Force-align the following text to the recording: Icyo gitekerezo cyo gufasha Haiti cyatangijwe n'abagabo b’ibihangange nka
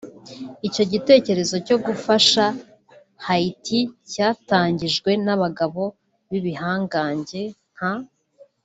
Icyo 0.67 0.83
gitekerezo 0.91 1.55
cyo 1.67 1.77
gufasha 1.85 2.45
Haiti 3.25 3.79
cyatangijwe 4.11 5.09
n'abagabo 5.25 5.83
b’ibihangange 6.29 7.43
nka 7.75 7.91